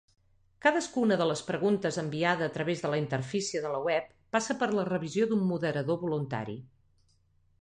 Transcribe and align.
Cadascuna 0.65 1.17
de 1.21 1.27
les 1.31 1.43
preguntes 1.49 1.99
enviada 2.03 2.47
a 2.47 2.53
travès 2.57 2.81
de 2.85 2.91
la 2.95 2.99
interfície 3.03 3.63
de 3.67 3.75
la 3.77 3.83
web 3.91 4.09
passa 4.37 4.57
per 4.65 4.71
la 4.79 4.87
revisió 4.91 5.29
d"un 5.35 5.45
moderador 5.53 6.03
voluntari. 6.09 6.59